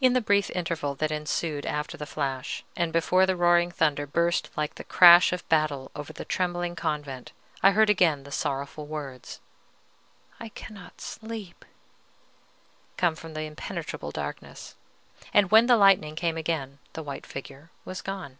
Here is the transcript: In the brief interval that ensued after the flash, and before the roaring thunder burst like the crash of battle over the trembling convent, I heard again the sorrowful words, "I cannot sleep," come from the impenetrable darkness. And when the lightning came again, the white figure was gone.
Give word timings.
In 0.00 0.12
the 0.12 0.20
brief 0.20 0.50
interval 0.50 0.94
that 0.94 1.10
ensued 1.10 1.66
after 1.66 1.96
the 1.96 2.06
flash, 2.06 2.62
and 2.76 2.92
before 2.92 3.26
the 3.26 3.34
roaring 3.34 3.72
thunder 3.72 4.06
burst 4.06 4.48
like 4.56 4.76
the 4.76 4.84
crash 4.84 5.32
of 5.32 5.48
battle 5.48 5.90
over 5.96 6.12
the 6.12 6.24
trembling 6.24 6.76
convent, 6.76 7.32
I 7.60 7.72
heard 7.72 7.90
again 7.90 8.22
the 8.22 8.30
sorrowful 8.30 8.86
words, 8.86 9.40
"I 10.38 10.50
cannot 10.50 11.00
sleep," 11.00 11.64
come 12.96 13.16
from 13.16 13.34
the 13.34 13.40
impenetrable 13.46 14.12
darkness. 14.12 14.76
And 15.34 15.50
when 15.50 15.66
the 15.66 15.76
lightning 15.76 16.14
came 16.14 16.36
again, 16.36 16.78
the 16.92 17.02
white 17.02 17.26
figure 17.26 17.72
was 17.84 18.00
gone. 18.00 18.38